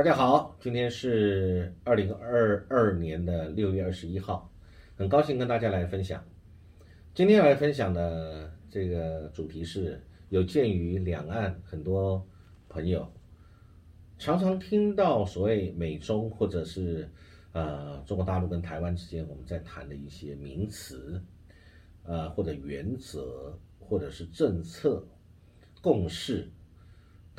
[0.00, 4.50] 大家好，今天是二零二二年的六月二十一号，
[4.96, 6.24] 很高兴跟大家来分享。
[7.12, 12.26] 今天要来分享的这个主题是，有鉴于两岸很多
[12.66, 13.12] 朋友
[14.16, 17.06] 常常听到所谓美中或者是
[17.52, 21.22] 呃中国大陆跟台湾之间我们在谈的一些名词，
[22.04, 25.06] 呃或者原则或者是政策
[25.82, 26.50] 共识。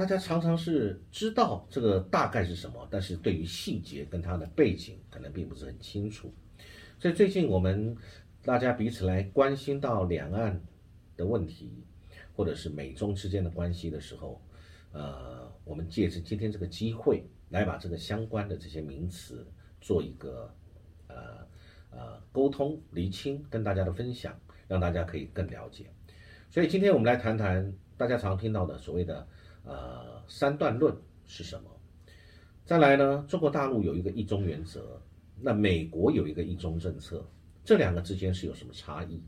[0.02, 6.34] 大家常常是知道这个大概是什么，但是对于细节跟它的背景可能并不是很清楚。
[6.98, 7.96] 所以最近我们
[8.42, 10.60] 大家彼此来关心到两岸
[11.16, 11.84] 的问题，
[12.34, 14.42] 或者是美中之间的关系的时候，
[14.92, 19.46] 呃，我们借着今天这个机会来把这个相关的这些名词
[19.80, 20.52] 做一个
[21.10, 21.48] 呃
[21.92, 24.36] 呃沟通厘清，跟大家的分享，
[24.68, 25.92] 让大家可以更了解。
[26.50, 29.28] 所以今天我们来谈谈大家常听到的所谓的。
[29.64, 30.96] 呃，三段论
[31.26, 31.70] 是什么？
[32.66, 33.26] 再来呢？
[33.28, 35.02] 中国大陆有一个一中原则，
[35.40, 37.26] 那美国有一个一中政策，
[37.64, 39.22] 这两个之间是有什么差异？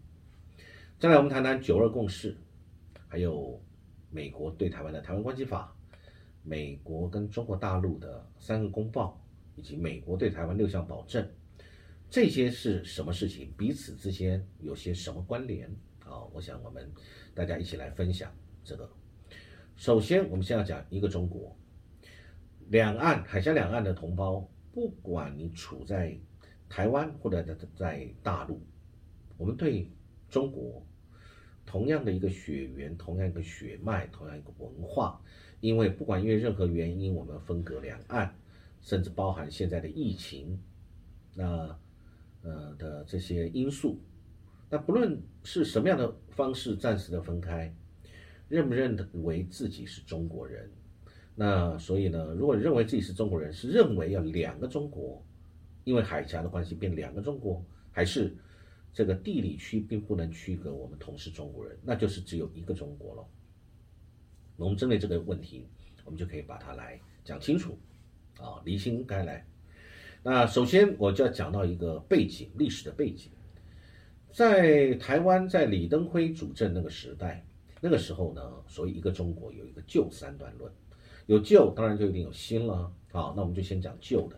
[0.99, 2.37] 再来，我们谈谈九二共识，
[3.07, 3.61] 还有
[4.09, 5.75] 美国对台湾的台湾关系法，
[6.41, 9.21] 美国跟中国大陆的三个公报，
[9.55, 11.27] 以及美国对台湾六项保证，
[12.09, 13.51] 这些是什么事情？
[13.57, 15.69] 彼此之间有些什么关联？
[16.05, 16.89] 啊，我想我们
[17.33, 18.31] 大家一起来分享
[18.63, 18.89] 这个。
[19.75, 21.57] 首先，我们先要讲一个中国，
[22.69, 26.17] 两岸海峡两岸的同胞，不管你处在
[26.69, 28.61] 台湾或者在在大陆，
[29.37, 29.91] 我们对
[30.29, 30.85] 中国
[31.65, 35.21] 同样的一个血缘、同样一个血脉、同样一个文化，
[35.59, 38.33] 因为不管因为任何原因，我们分隔两岸，
[38.79, 40.61] 甚至包含现在的疫情，
[41.35, 41.77] 那
[42.43, 43.99] 呃的这些因素，
[44.69, 47.75] 那不论是什么样的方式暂时的分开。
[48.53, 50.69] 认不认为自己是中国人？
[51.33, 55.25] 那所以呢，如果认为自己是中国人，是认为要两个中国，
[55.85, 58.31] 因为海峡的关系变两个中国，还是
[58.93, 63.25] 这个地理区并不能区隔我们同是中国人，那就是只有一个中国了。
[64.55, 65.67] 那我们针对这个问题，
[66.05, 67.75] 我们就可以把它来讲清楚
[68.37, 69.43] 啊，离心开来。
[70.21, 73.31] 那首先我就要讲到一个背景，历史的背景，
[74.31, 77.43] 在台湾在李登辉主政那个时代。
[77.85, 80.71] 那个时候呢，所以一个中国有一个旧三段论，
[81.25, 82.89] 有旧当然就一定有新了。
[83.11, 84.37] 好，那我们就先讲旧的。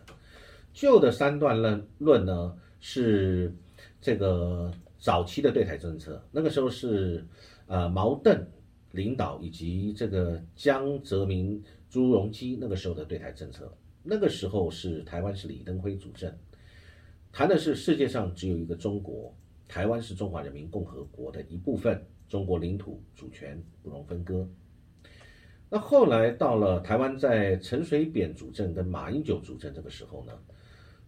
[0.73, 3.53] 旧的三段论论呢，是
[4.01, 6.19] 这个早期的对台政策。
[6.31, 7.23] 那个时候是
[7.67, 8.47] 呃毛邓
[8.93, 13.71] 领导以及这个江泽民、朱镕基那个时候的对台政策。
[14.01, 16.35] 那个时候是台湾是李登辉主政，
[17.31, 19.31] 谈的是世界上只有一个中国，
[19.67, 22.03] 台湾是中华人民共和国的一部分。
[22.27, 24.47] 中国领土主权不容分割。
[25.69, 30.33] 那后来到了台湾，在陈水扁主政跟马英九主政这个时候呢，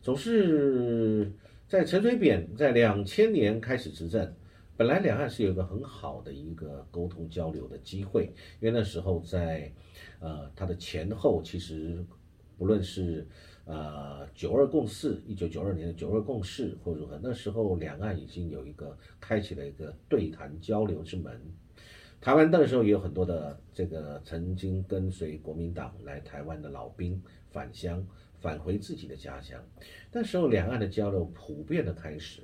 [0.02, 1.32] 总是
[1.68, 4.34] 在陈水扁在两千年开始执政，
[4.76, 9.72] 本来两岸是有一个很好的一个沟通交流的机会，因为那时候在
[10.20, 12.06] 呃他的前后，其实
[12.58, 13.28] 不论是。
[13.68, 21.40] 呃，九二共识，一九九二年的九二共识或如何，那时候两岸已经有一个开启了一个对谈交流之门。
[22.22, 28.02] 台湾那时候也有很多的这个曾经跟随国民党来台湾的老兵返乡，
[28.40, 29.62] 返回自己的家乡。
[30.14, 32.42] 那时候两岸的交流普遍的开始，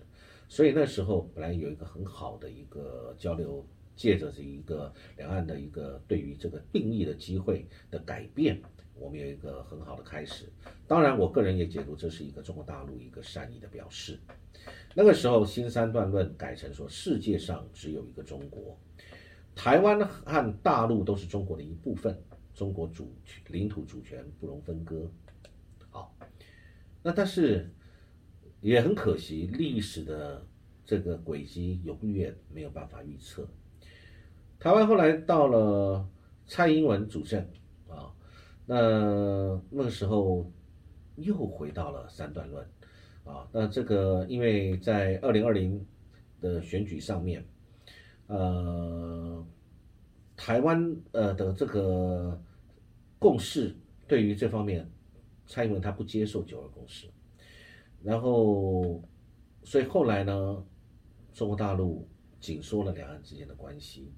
[0.50, 8.61] 所以那时候本来有一个很好的一个交流，借着这一个两岸的一个对于这个定义的机会的改变。
[8.95, 10.45] 我们有一个很好的开始，
[10.87, 14.19] 当然，我个人也解读这是一个中国大陆一个善意的表示。
[14.93, 18.79] 那个时候，新三段论改成说世界上只有一个中国，
[19.55, 22.15] 台湾和大陆都是中国的一部分，
[22.53, 23.11] 中国主
[23.47, 25.11] 领土主权不容分割。
[25.89, 26.15] 好，
[27.01, 27.73] 那但是
[28.61, 30.45] 也很可惜，历史的
[30.85, 33.49] 这个轨迹永远没有办法预测。
[34.63, 36.08] 台湾后来到了
[36.47, 37.46] 蔡英文主政
[37.90, 38.09] 啊。
[38.66, 40.49] 那那个时候
[41.17, 42.66] 又回到了三段论，
[43.26, 45.85] 啊，那这个因为在二零二零
[46.40, 47.46] 的选举上面，
[48.28, 49.46] 呃，
[50.37, 52.41] 台湾呃的这个
[53.20, 53.76] 共识
[54.08, 54.90] 对于这方面，
[55.46, 57.05] 蔡英文他不接受九二共识，
[58.02, 59.03] 然后
[59.66, 60.66] 所以后来呢，
[61.34, 62.08] 中国大陆
[62.40, 64.09] 紧缩了两岸之间的关系，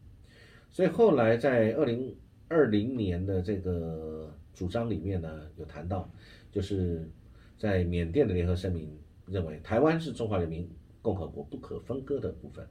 [0.75, 2.13] 所以后来在二零。
[2.48, 6.07] 二零年的这个主张里面呢，有谈到，
[6.51, 7.10] 就是
[7.57, 8.95] 在缅甸的联合声明
[9.25, 10.69] 认为台湾是中华人民
[11.01, 12.63] 共和国不可分割的部分，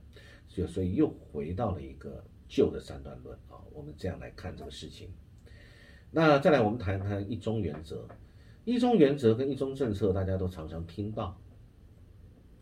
[0.49, 3.59] 就所以又回到了一个旧的三段论啊。
[3.73, 5.11] 我们这样来看这个事情。
[6.13, 8.07] 那再来，我们谈谈一中原则。
[8.65, 11.37] 一中原则跟一中政策大家都常常听到。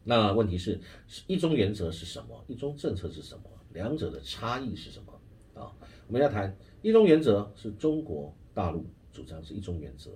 [0.02, 0.80] 那问题是，
[1.26, 2.42] 一中原则是什么？
[2.48, 3.42] 一中政策是什么？
[3.74, 5.11] 两者的差异是什么？
[5.54, 5.72] 啊，
[6.06, 10.10] 我们要谈一中原则是中国大陆主张是一中原则，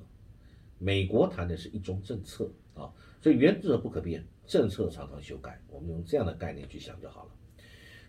[0.79, 5.61] 美国谈的是一中政策啊，所以原则不可变，政策常常修改。
[5.69, 7.31] 我们用这样的概念去想就好了。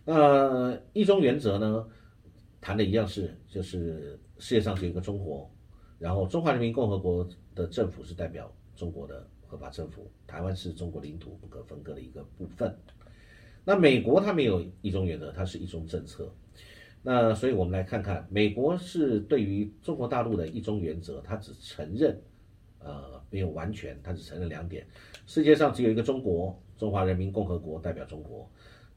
[0.06, 1.88] 那一中原则呢，
[2.62, 5.50] 谈的一样是，就是世界上是一个中国，
[6.00, 9.27] 然后中华人民共和国的政府是代表中国的。
[9.50, 12.77] 合法政府，台湾是中国领土不可分割的一个部分。
[13.63, 16.30] 那美国它没有一中原则，它是一中政策。
[17.09, 22.19] 那所以我们来看看，美国是对于中国大陆的一中原则，它只承认，
[22.80, 24.86] 呃，没有完全，它只承认两点：
[25.25, 28.45] 世界上只有一个中国，中华人民共和国代表中国。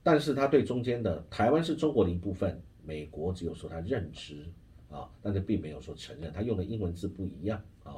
[0.03, 4.45] 但是它对中间的台湾是中国的一部分，美国只有说它认知
[4.91, 7.95] 啊，但是并没有说承认，它用的英文字不一样啊，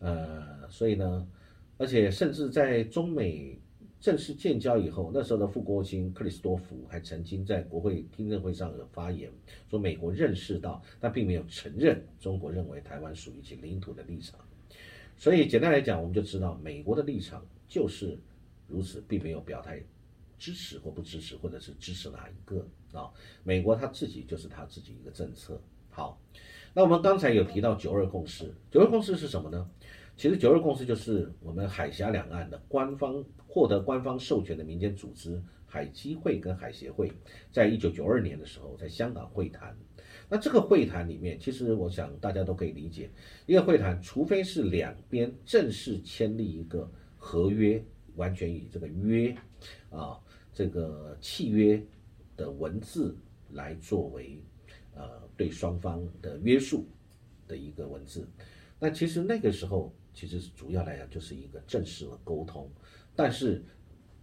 [0.00, 1.24] 呃，所以呢。
[1.76, 3.58] 而且，甚至在中美
[4.04, 9.32] 正式建交以后，那时候的副国务卿克里斯多夫还曾经在国会听证会上有发言，
[9.70, 14.38] 说美国认识到，但并没有承认中国认为台湾属于其领土的立场。
[15.16, 18.18] 所以，简单来讲，我们就知道美国的立场就是
[18.68, 19.82] 如此，并没有表态
[20.38, 22.62] 支持或不支持，或者是支持哪一个
[22.92, 23.10] 啊？
[23.42, 25.58] 美国他自己就是他自己一个政策。
[25.88, 26.20] 好，
[26.74, 29.66] 那我们刚才有提到九二共识，九二共识是什么呢？
[30.16, 37.10] 其实九二共识就是我们海峡两岸的官方获得官方授权的民间组织海基会跟海协会，
[37.50, 39.76] 在一九九二年的时候在香港会谈。
[40.28, 43.10] 那这个会谈里面，其实我想大家都可以理解，
[43.46, 46.88] 一个会谈，除非是两边正式签立一个
[47.18, 47.84] 合约，
[48.14, 49.36] 完全以这个约
[49.90, 50.16] 啊
[50.52, 51.84] 这个契约
[52.36, 53.16] 的文字
[53.50, 54.40] 来作为
[54.94, 56.86] 呃对双方的约束
[57.48, 58.26] 的一个文字。
[58.78, 59.92] 那其实那个时候。
[60.14, 62.70] 其实主要来讲就是一个正式的沟通，
[63.16, 63.62] 但是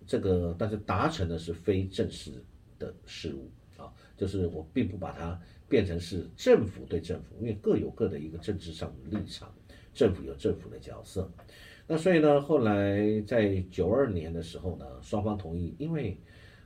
[0.08, 2.32] 这个但是达成的是非正式
[2.80, 5.40] 的事物啊，就是我并不把它
[5.70, 9.54] 变成是政府对政府，因为各有各的一个政治上的立场，
[9.94, 11.32] 政府有政府的角色。
[11.88, 16.18] 那所以呢，后来在九二年的时候呢，双方同意，因为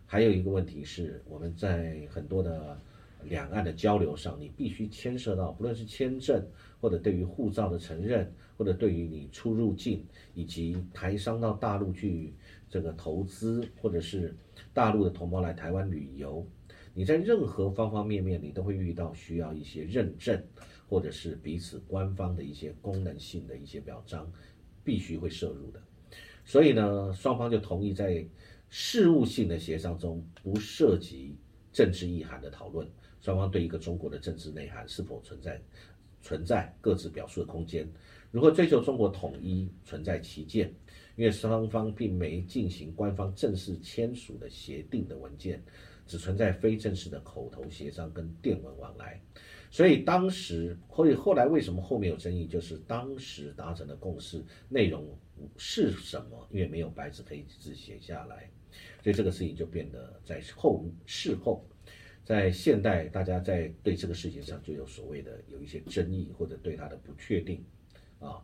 [0.06, 2.80] 还有一个问题是我们在很多的
[3.25, 6.45] 两岸的交流上，你必须牵涉到不论是签证
[6.80, 8.33] 或者对于护照的承认。
[8.57, 12.33] 或者对于你出入境，以及台商到大陆去
[12.69, 14.33] 这个投资，或者是
[14.74, 16.48] 大陆的同胞来台湾旅游，
[16.94, 20.42] 你在任何方方面面，你都会遇到需要一些认证，
[20.88, 24.31] 或者是彼此官方的一些功能性的一些表彰，
[24.86, 25.81] 必须会摄入的。
[26.45, 28.25] 所以呢，双方就同意在
[28.69, 31.36] 事务性的协商中不涉及
[31.74, 32.88] 政治意涵的讨论，
[33.25, 35.60] 双方对一个中国的政治内涵是否存在
[36.22, 37.89] 存在各自表述的空间。
[38.30, 40.72] 如何追求中国统一存在其见，
[41.16, 45.60] 因为双方并没进行官方正式签署的协定的文件，
[46.06, 49.19] 只存在非正式的口头协商跟电文往来，
[49.71, 55.04] 所以当时或者后来为什么后面有争议，就是当时达成的共识内容
[55.57, 58.48] 是什么，因为没有白纸黑字写下来，
[59.01, 61.66] 所以这个事情就变得在后事后，
[62.25, 67.64] 在现代大家在对这个事情上就有所谓的有一些争议或者对它的不确定。
[68.19, 68.44] 啊，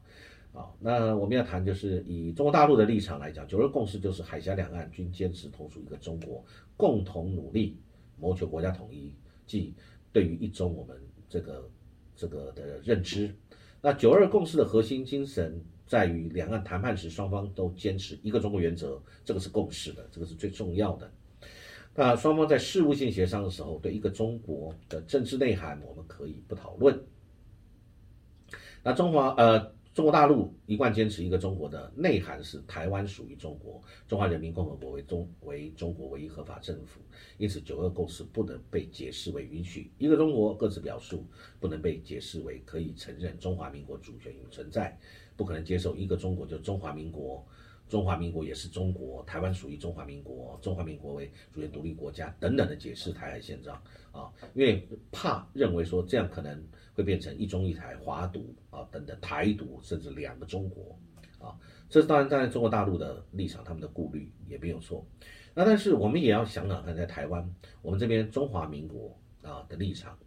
[0.53, 6.45] 好，那我们要谈就是以中国大陆的立场来讲，九二共识就是海峡两岸均坚持同属一个中国，
[6.77, 7.79] 共同努力
[8.19, 9.15] 谋求国家统一，
[9.47, 9.73] 即
[10.13, 10.95] 对于一中我们
[11.27, 11.69] 这个
[12.15, 13.33] 这个的认知。
[13.81, 21.11] 那九二共识的核心精神在于两岸谈判时双方都坚持一个中国原则，这个是共识的，这个是最重要的。
[21.93, 26.97] 那双方在事务性协商的时候，对一个中国的政治内涵，我们可以不讨论。
[28.81, 29.59] 那中华呃
[29.93, 37.01] 中国大陆一贯坚持一个中国的内涵是台湾属于中国，中华人民共和国为中为中国唯一合法政府，
[37.37, 41.25] 因此九二共识不能被解释为允许一个中国各自表述，
[41.59, 44.97] 不能被解释为可以承认中华民国主权与存在，
[45.35, 47.45] 不可能接受一个中国就中华民国。
[47.91, 53.75] 中华民国也是中国，台湾属于中华民国，中华民国为主权独立国家等等的解释台海宪章
[54.13, 60.97] 啊，因为怕认为说这样可能会变成一中一台、华独啊等等台独，甚至两个中国
[61.37, 65.05] 啊，这当然站在中国大陆的立场，他们的顾虑也没有错。
[65.53, 70.17] 那但是我们也要想想看，在台湾我们这边中华民国啊的立场，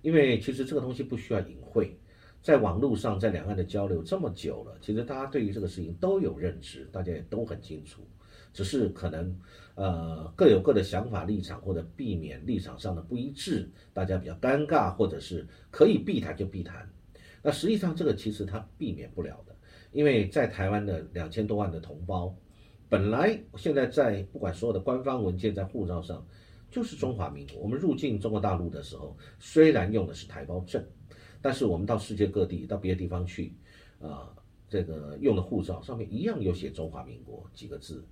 [0.00, 1.98] 因为其实这个东西不需要隐晦。
[2.42, 8.02] 在网络上，在两岸的交流这么久了，其实大家对于这个事情都有认知，大家也都很清楚，
[8.52, 9.38] 只是可能，
[9.74, 16.88] 呃，各有各的想法立场，或者避免立场上的不一致，大家比较尴尬，或者是可以避谈就避谈。
[17.42, 19.54] 那实际上这个其实它避免不了的，
[19.92, 22.34] 因为在台湾的两千多万的同胞，
[22.88, 26.26] 本来现在在不管所有的官方文件在护照上
[26.70, 27.60] 就是中华民国。
[27.60, 30.84] 我们入境中国大陆的时候，虽然用的是台胞证，
[31.42, 33.52] 但是我们到世界各地到别的地方去，
[34.00, 34.34] 啊，
[34.68, 38.04] 这个用的护照上面一样有写中华民国几个字，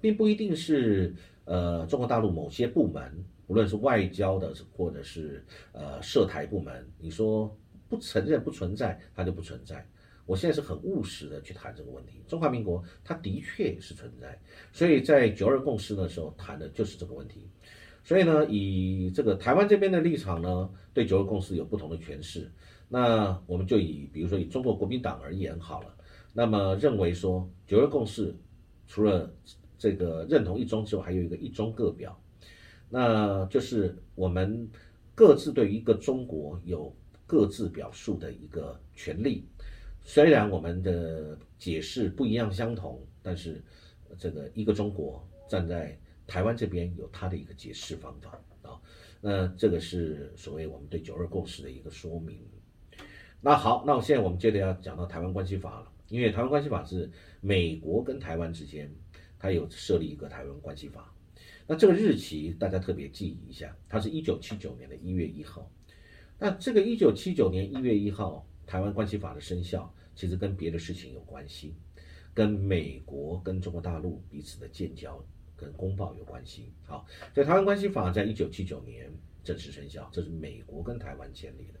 [0.00, 1.14] 并不一定是
[1.44, 7.56] 呃中国大陆某些部门，无论是外交的或者是呃涉台部门，你说。
[7.88, 9.88] 不承认不存在，它就不存在。
[10.24, 12.20] 我现在是很务实的去谈这个问题。
[12.26, 14.36] 中华民国它的确是存在，
[14.72, 17.48] 所以在九二共识的时候谈的就是这个问题。
[18.02, 22.50] 所以呢，以这个台湾这边的立场呢，对九二共识有不同的诠释。
[22.88, 25.94] 那我们就以比如说以中国国民党而言好了，
[26.32, 28.34] 那么认为说九二共识
[28.86, 29.32] 除了
[29.78, 32.18] 这个认同一中之外，还有一个一中各表，
[32.88, 34.68] 那就是我们
[35.14, 36.94] 各自对于一个中国有。
[37.28, 39.44] 各自表述的一个权利，
[40.00, 43.60] 虽然我们的解释不一样相同，但是
[44.16, 48.80] 这个一个中国站在台湾这边有他的一个解释方法啊。
[49.20, 52.38] 那这个是所谓我们对九二共识的一个说明。
[53.40, 58.92] 那好，那我现在我们接着要讲到台湾关系法了，因为台湾关系法是美国跟台湾之间，
[59.38, 61.12] 它有设立一个台湾关系法。
[61.68, 65.70] 那这个日期大家特别记忆一下，它是一九七九年的一月一号。
[66.38, 71.74] 那这个一九七九年一月一号台湾关系法的生效，其实跟别的事情有关系，
[72.34, 75.24] 跟美国跟中国大陆彼此的建交
[75.56, 76.72] 跟公报有关系。
[76.84, 79.12] 好，所以台湾关系法在一九七九年
[79.44, 81.80] 正式生效，这是美国跟台湾建立的。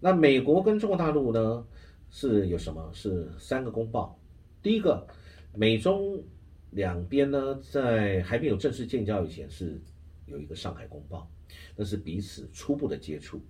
[0.00, 1.66] 那美国跟中国大陆呢
[2.10, 2.90] 是有什么？
[2.92, 4.18] 是三个公报。
[4.62, 5.06] 第一个，
[5.54, 6.22] 美中
[6.70, 9.80] 两边呢在还没有正式建交以前是
[10.26, 11.30] 有一个上海公报，
[11.76, 13.40] 那是彼此初步的接触。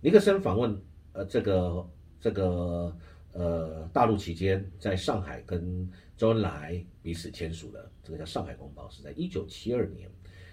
[0.00, 0.78] 尼克森访问
[1.12, 1.88] 呃这个
[2.20, 2.96] 这个
[3.32, 10.10] 呃大陆期间，在上海跟周恩来彼此签署的这个叫《上海公报》，是在一九七二年。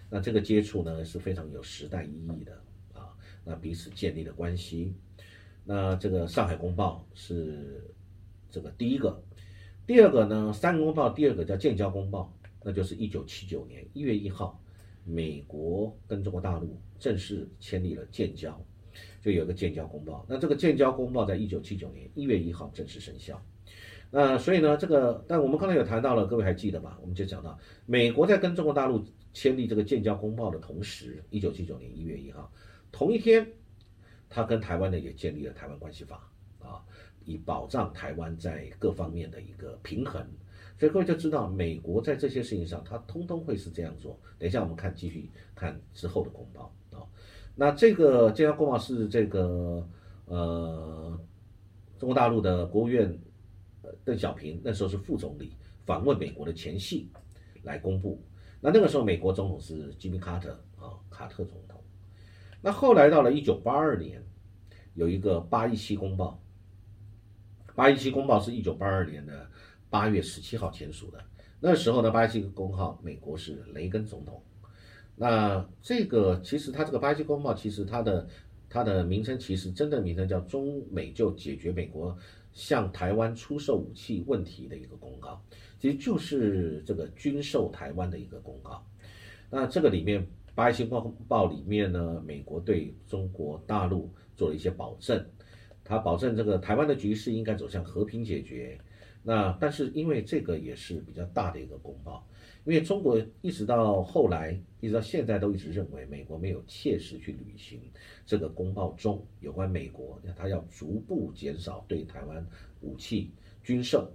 [0.10, 2.53] 那这个接触呢是非常有时代意义的
[2.93, 3.13] 啊。
[3.43, 4.93] 那彼此建立的关系，
[5.63, 7.84] 那这个《上海公报》是
[8.50, 9.22] 这个第一个。
[9.86, 14.62] 第二个呢，《三个公报》第二个叫《建交公报》，那就是一九七九年一月一号，
[15.06, 18.60] 美国跟中国大陆正式签立了建交。
[19.22, 23.41] 就有个建交公报，那这个建交公报在一九七九年一月一号正式生效。
[24.10, 26.98] 那所以呢，这个但我们刚才有谈到了，各位还记得吧？
[27.01, 29.01] 我们就讲到美国在跟中国大陆
[29.32, 32.51] 签订这个建交公报的同时，一九七九年一月一号，
[32.91, 33.48] 同一天，
[34.34, 36.28] 他跟台湾呢也建立了台湾关系法
[36.60, 36.82] 啊，
[37.26, 40.26] 以保障台湾在各方面的一个平衡。
[40.80, 44.18] 所以各位就知道，美国在这些事情上，他通通会是这样做。
[44.40, 47.06] 等一下我们看继续看之后的公报啊。
[47.56, 49.88] 那这个这条公报是这个
[50.26, 51.20] 呃，
[52.00, 53.20] 中国大陆的国务院
[54.06, 57.10] 邓小平那时候是副总理访问美国的前夕
[57.64, 58.20] 来公布。
[58.62, 61.81] 那那个时候美国总统是吉米卡特啊，卡特总统。
[62.62, 64.24] 那后来到了一九八二年，
[64.94, 66.39] 有一个八一七公报。
[67.74, 69.50] 八一七公报是一九八二年的
[69.89, 71.24] 八月十七号签署的。
[71.60, 74.44] 那时候呢，八一七公报，美国是雷根总统。
[75.15, 78.27] 那这个其实它这个八一七公报，其实它的
[78.70, 82.15] 它的名称其实真的名称叫中美就解决美国
[82.53, 85.41] 向台湾出售武器问题的一个公告，
[85.80, 88.86] 其实就是这个军售台湾的一个公告。
[89.50, 95.25] 那这个里面八七公报里面呢，美国对中国大陆做了一些保证，
[95.84, 98.79] 他保证这个台湾的局势应该走向和平解决。
[99.24, 102.27] 那但是因为这个也是比较大的一个公报。
[102.63, 107.81] 因为中国一直到后来，一直到现在都一直认为美国没有切实去履行
[108.24, 112.46] 这个公报中有关美国，他要逐步减少对台湾
[112.81, 113.31] 武器
[113.63, 114.12] 军售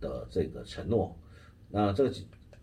[0.00, 1.16] 的这个承诺。
[1.68, 2.14] 那这个，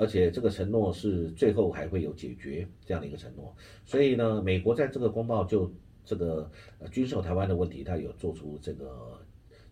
[0.01, 3.55] 而且这个承诺是最后还会有解决这样的一个承诺。
[3.85, 5.71] 所以呢，美国在这个公报就
[6.03, 9.21] 这个呃军售台湾的问题，它有做出这个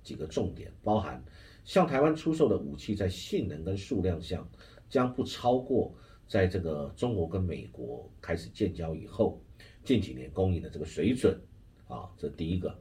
[0.04, 1.24] 几个重点，包含
[1.66, 4.48] 向台湾出售的武器在性能跟数量上。
[4.90, 5.94] 将不超过
[6.28, 9.40] 在这个中国跟美国开始建交以后
[9.84, 11.40] 近几年供应的这个水准
[11.88, 12.76] 啊，这第一个，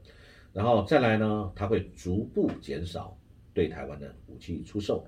[0.54, 3.14] 然后再来呢，它会逐步减少
[3.52, 5.06] 对台湾的武器出售，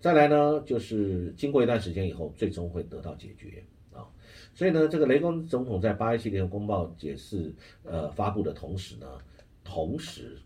[0.00, 4.06] 再来呢，就是经过一段时间以后，最终会得到解决啊。
[4.54, 9.06] 所以呢，这个雷公总统在八一七年公报解释呃发布的同时呢，
[9.64, 10.38] 同时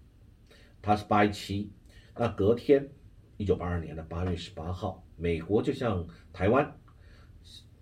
[0.80, 1.70] 他是八一七，
[2.16, 2.88] 那隔天
[3.36, 5.04] 一九八二年的八月十八号。
[5.16, 6.74] 美国就向台湾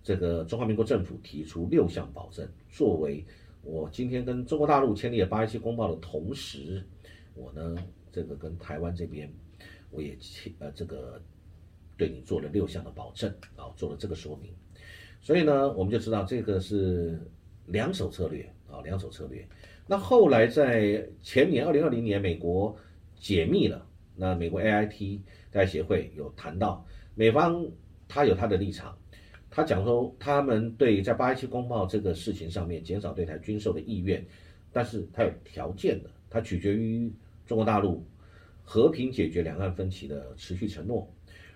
[0.03, 3.25] 这个中华民国政府提出六项保证，作为
[3.63, 6.85] 我今天跟中国大陆签立了八一七公报的同时，
[7.35, 7.77] 我呢
[8.13, 9.33] 这个跟台湾这边
[9.91, 11.23] 我也签呃这个
[12.01, 14.51] 对你做了六项的保证啊，做了这个说明。
[15.21, 17.21] 所以呢，我们就知道这个是
[17.67, 19.47] 两手策略啊，两手策略。
[19.87, 22.75] 那后来在前年二零二零年，美国
[23.17, 26.83] 解密了，那美国 AIT 在协会有谈到，
[27.15, 27.67] 美方
[28.09, 28.97] 他有他的立场。
[29.51, 34.25] 他讲说，他们对在八一七公报这个事情上面减少对台军售的意愿，
[34.73, 37.13] 但是他有条件的，它取决于
[37.45, 38.03] 中国大陆
[38.65, 41.07] 和平解决两岸分歧的持续承诺。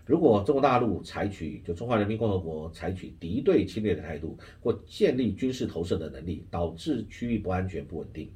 [0.06, 8.30] 如果中国大陆采取就中华人民共和国采取敌对侵略的态度，或建立军事投射的能力，导致区域不安全不稳定，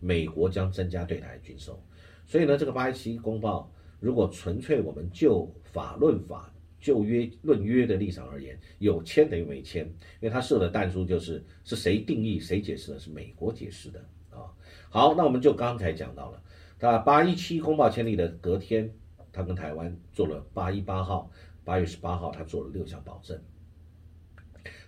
[0.00, 1.82] 美国将增加对台军售。
[2.26, 6.52] 所以呢，这个八一七公报，如果纯粹我们就法论法。
[6.82, 14.00] 就约论约的立场而言，有签等于没签，因为他设的弹书就是是谁定义谁解释的，是美国解释的
[14.30, 14.48] 啊。
[14.88, 16.42] 好，那我们就刚才讲到了，
[16.78, 18.90] 他八一七公报签立的隔天，
[19.32, 21.30] 他跟台湾做了八一八号，
[21.64, 23.38] 八月十八号他做了六项保证。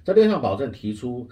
[0.05, 1.29] 这六项保证提出，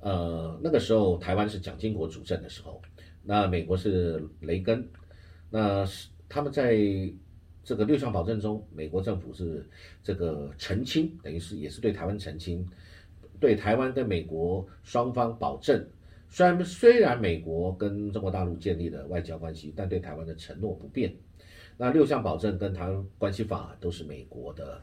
[0.00, 2.80] 呃，那个时候台湾是蒋经国主政的时候，
[3.22, 4.88] 那美国是雷根，
[5.50, 6.76] 那是他们在。
[7.64, 9.64] 这个六项保证中，美国政府是
[10.02, 12.68] 这个澄清，等于是也是对台湾澄清，
[13.38, 15.86] 对台湾跟美国双方保证，
[16.28, 21.14] 虽然虽然美国跟中国大陆建立了外交关系，但对台湾的承诺不变。
[21.76, 24.80] 那六项保证跟台湾关系法都是美国的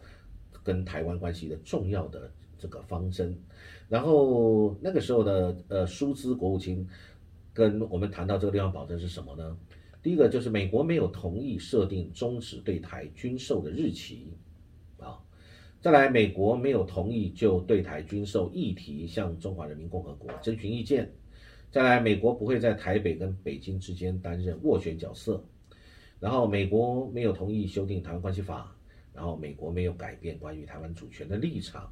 [0.63, 3.37] 跟台湾关系的重要的这个方针。
[3.87, 6.87] 然后那个时候的呃舒兹国务卿
[7.53, 9.57] 跟我们谈到这个六项保证是什么呢？
[10.01, 14.33] 第一个就是美国没有同意设定终止对台军售的日期，
[14.97, 15.19] 啊，
[15.81, 21.11] 再来美国没有同意就对台军售议题向中华人民共和国征询意见，
[21.69, 25.43] 再来美国不会在台北跟北京之间担任斡旋角色，
[26.19, 28.75] 然后美国没有同意修订台湾关系法，
[29.13, 31.91] 然后美国没有改变关于台湾主权的立场，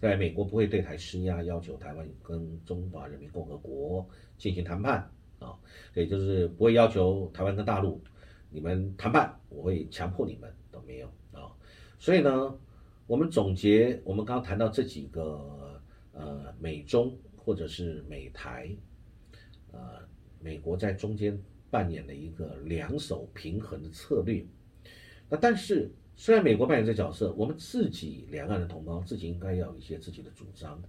[0.00, 5.10] 在美国不会对台施压，要求台湾跟中华人民共和国进行谈判。
[5.38, 5.56] 啊，
[5.94, 8.02] 也就是不会要求台湾跟大陆
[8.50, 11.54] 你们谈判，我会强迫你们都没有啊。
[11.96, 12.58] 所以呢，
[13.06, 18.68] 我们总结，我们刚刚谈到这几个呃美中或者是美台，
[19.70, 20.00] 呃
[20.40, 24.44] 美国在中间扮演了一个两手平衡的策略。
[25.28, 30.82] 那但是虽然美国扮演这角色，我们自己两岸的同胞自己应该要有一些自己的主张。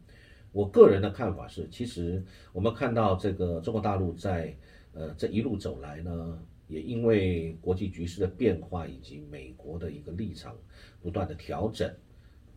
[0.51, 4.55] 我个人的看法是，其实我们看到这个中国大陆在
[4.93, 10.55] 呃这一路走来呢，也因为国际局势的变化以及美国的一个立场
[11.01, 11.87] 不断的调整，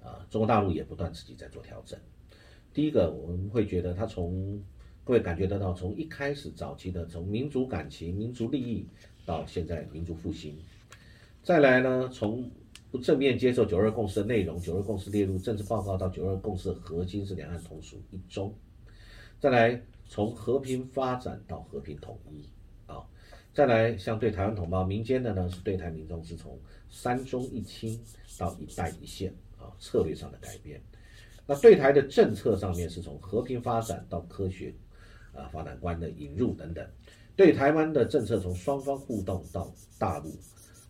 [0.02, 1.98] 啊，中国大陆也不断自己在做调整。
[2.72, 4.58] 第一个，我们会觉得他从
[5.04, 8.86] 各位感觉得到，从一开始早期的从民族感情、民族利益
[9.26, 10.56] 到现在民族复兴，
[11.42, 12.50] 再来呢从。
[12.90, 18.54] 不正面接受九二共识的内容，九二共识列入政治报告到九二共识的核心是两岸同属一中，
[19.40, 22.44] 再来从和平发展到和平统一
[22.84, 23.02] 啊，
[23.54, 26.60] 再来像对台湾同胞民间的呢，是对台民众是从
[26.90, 27.98] 三中一清
[28.38, 30.78] 到一带一线啊策略上的改变，
[31.46, 34.74] 那对台的政策上面是从和平发展到科学
[35.35, 36.87] 啊发展观的引入等等，
[37.37, 40.31] 对台湾的政策从双方互动到大陆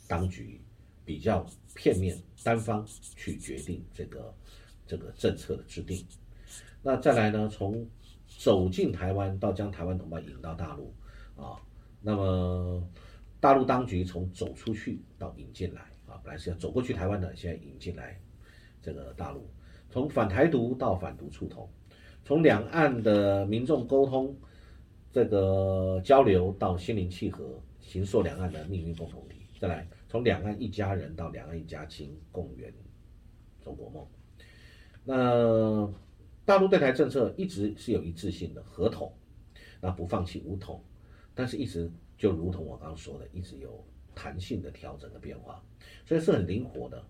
[0.06, 0.60] 当局。
[1.04, 4.32] 比较片面、单方去决定这个
[4.86, 6.06] 这个政策的制定。
[6.80, 7.48] 那再来呢？
[7.48, 7.84] 从
[8.28, 10.94] 走进台湾到将台湾同胞引到大陆
[11.34, 11.58] 啊，
[12.00, 12.88] 那么
[13.40, 18.16] 大陆当局从走出去到引进来啊，本来是要走过去台湾的，现在引进来
[18.80, 19.44] 这个大陆。
[19.90, 21.68] 从反台独到反独触统，
[22.24, 24.36] 从两岸的民众沟通
[25.10, 29.36] 这个交流到心灵契合，形塑两岸的命运共同体。
[29.60, 29.86] 再来。
[30.08, 32.70] 从两岸一家人到两岸一家亲，共圆
[33.64, 34.06] 中国梦。
[35.04, 35.90] 那
[36.44, 39.10] 大陆对台政策一直是有一致性的，合统，
[39.80, 40.84] 那不放弃武统，
[41.34, 43.82] 但是一直就如同我刚刚说的，一直有
[44.14, 45.64] 弹性的调整的变化，
[46.04, 47.02] 所以是很灵活的。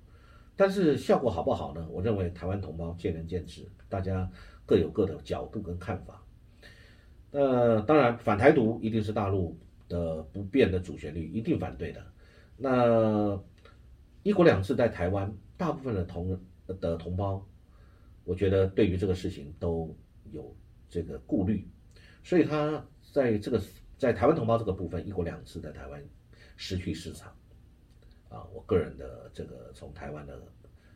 [0.55, 1.85] 但是效果好不好呢？
[1.91, 4.31] 我认为台湾同胞见仁见智，大家
[4.73, 6.25] 各有各的角度跟看法。
[7.31, 12.03] 那当然，反台独一定是大陆的不变的主旋律，一定反对的。
[12.57, 13.39] 那
[14.23, 16.41] 一国两制在台湾，大部分的同
[16.81, 17.47] 的同胞，
[18.25, 19.95] 我觉得对于这个事情都
[20.31, 20.57] 有
[20.89, 21.69] 这个顾虑，
[22.25, 22.83] 所以他
[23.13, 23.61] 在这个
[23.99, 26.03] 在台湾同胞这个部分，一国两制在台湾
[26.57, 27.31] 失去市场，
[28.31, 30.43] 啊，我个人的这个从台湾的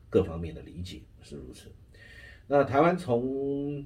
[0.08, 1.70] 各方面的理解是如此。
[2.48, 3.84] 那台湾从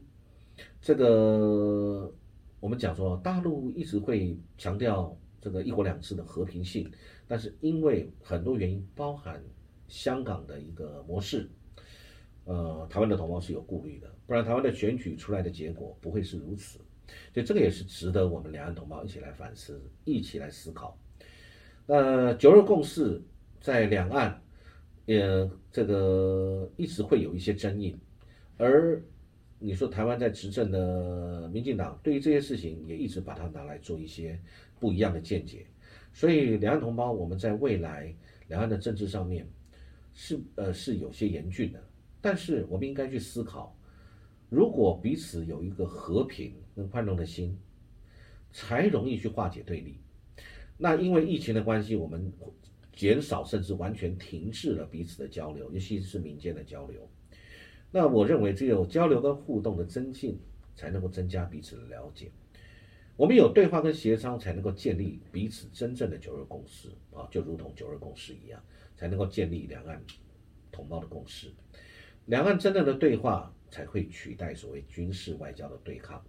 [0.81, 2.13] 这个
[2.61, 6.91] 我们讲说，大陆一直会强调这个一国两制的和平性，
[7.27, 9.43] 但是因为很多原因，包含
[9.89, 11.49] 香港的一个模式，
[12.45, 16.79] 呃，台湾的同胞是有顾虑的，不然台湾的选举出来的结果不会是如此。
[17.33, 20.97] 所以这个也是值得我们两岸同胞一起来反思，一起来思考。
[21.87, 23.21] 那九二共识
[23.61, 24.41] 在两岸，
[25.07, 27.99] 呃，这个一直会有一些争议，
[28.61, 29.03] 而
[29.59, 34.39] 你说台湾在执政的民进党对于这些事情也一直把它拿来做一些
[34.79, 35.67] 不一样的见解，
[36.13, 38.15] 所以两岸同胞我们在未来
[38.49, 39.49] 两岸的政治上面
[40.13, 41.83] 是呃是有些严峻的，
[42.21, 43.75] 但是我们应该去思考。
[44.51, 47.57] 如果彼此有一个和平跟宽容的心，
[48.53, 49.97] 才容易去化解对立。
[50.77, 52.31] 那因为疫情的关系，我们
[52.93, 57.09] 减少甚至完全停滞了彼此的交流，尤其是民间的交流。
[57.91, 60.39] 那我认为只有交流跟互动的增进，
[60.77, 62.31] 才能够增加彼此的了解。
[63.17, 68.63] 我们有对话跟协商，才能够建立彼此真正的九二共识啊，就如同九二共识一样，
[68.97, 70.03] 才能够建立两岸
[70.73, 71.51] 同胞的共识。
[72.27, 73.53] 两岸真正的对话。
[73.73, 76.21] 才会取代所谓军事外交的对抗，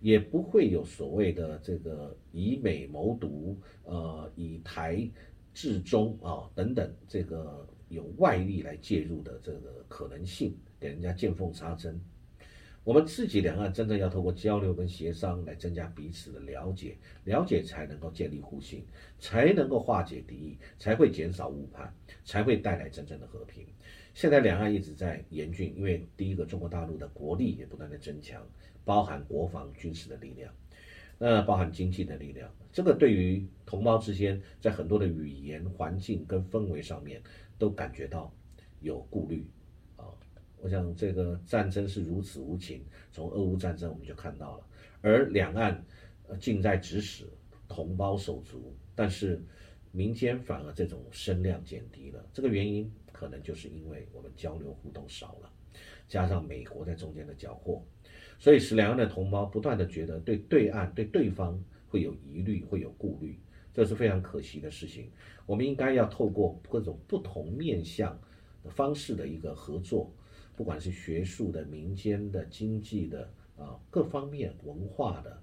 [0.00, 5.06] 也不会有所谓的这个以美谋独，呃，以台
[5.52, 12.00] 制中啊等等这个有外力来介入的这个可能性，给人家见缝插针。
[12.82, 18.82] 我们自己两岸真正要透过交流跟协商来增加彼此的了解，了解才能够建立互信，
[19.18, 21.92] 才能够化解敌意，才会减少误判，
[22.24, 23.66] 才会带来真正的和平。
[24.14, 28.44] 现在两岸一直在严峻，因为第一个，中国大陆的国力也不断的增强，
[28.82, 30.52] 包含国防军事的力量，
[31.18, 37.22] 那包含经济的力量，这个对于同胞之间，在很多的语言环境跟氛围上面，
[37.58, 38.32] 都感觉到
[38.80, 39.46] 有顾虑。
[40.60, 44.66] 我想这个战争是如此无情，从俄乌战争我们就看到了，
[45.00, 45.84] 而两岸
[46.38, 47.26] 近在咫尺，
[47.68, 49.42] 同胞手足，但是
[49.90, 52.90] 民间反而这种声量减低了，这个原因。
[53.12, 55.52] 可能就是因为我们交流互动少了，
[56.08, 57.78] 加上美国在中间的搅和，
[58.38, 63.38] 所以使两岸的同胞不断的觉得对对岸对对方会有疑虑，会有顾虑，
[63.74, 65.10] 这是非常可惜的事情。
[65.44, 68.18] 我们应该要透过各种不同面向
[68.64, 70.10] 的方式的一个合作，
[70.60, 75.42] 不管是学术的、民间的、经济的啊各方面文化的。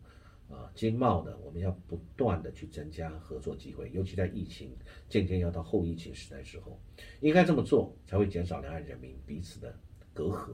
[0.49, 4.71] 啊，经贸的，我们要不断的去增加合作机会，尤其在疫情
[5.09, 6.79] 渐渐要到后疫情时代之后，
[7.19, 9.77] 应该这么做才会减少两岸人民彼此的
[10.13, 10.53] 隔阂，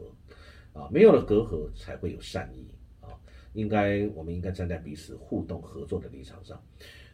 [0.73, 2.65] 啊，没有了隔阂才会有善意
[3.01, 3.09] 啊，
[3.53, 6.59] 应该我们应该站在彼此互动合作的立场上。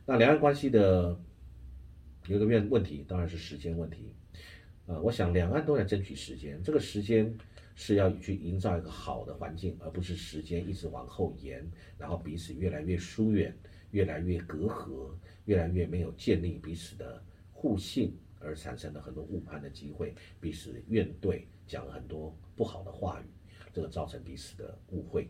[0.06, 1.20] 那两岸关系的
[2.28, 4.16] 有个问问题，当然是时间问题，
[4.90, 7.34] 啊，我想两岸都在争取时间，这个时间。
[7.82, 11.66] 是要去营造一个好的环境，而不是时间一直往后延，
[11.98, 13.58] 然后彼此越来越疏远，
[13.92, 15.10] 越来越隔阂，
[15.46, 17.24] 越来越没有建立彼此的
[17.54, 23.24] 互信，而产生了很多误判的机会，彼此怨怼，讲了很多不好的话语，
[23.72, 25.30] 这个造成彼此的误会，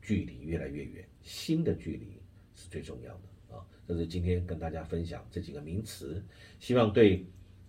[0.00, 2.22] 距离越来越远，新的距离
[2.54, 3.60] 是最重要的啊！
[3.86, 6.24] 这是今天跟大家分享这几个名词，
[6.58, 7.26] 希望对。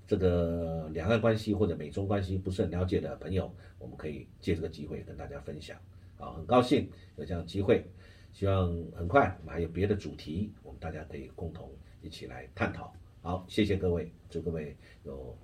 [0.07, 5.77] 这个两岸关系或者美中关系不是很了解的朋友，我们可以借这个机会跟大家分享。
[6.17, 7.85] 啊，很高兴有这样的机会，
[8.33, 11.69] 希望很快我们还有别的主题，我们大家可以共同
[12.01, 12.91] 一起来探讨。
[13.21, 15.37] 好，谢谢各位，祝各位有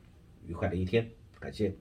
[0.47, 1.07] 愉快的一天，
[1.39, 1.75] 感谢。